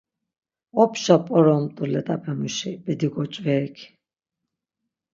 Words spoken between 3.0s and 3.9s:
goç̌verik.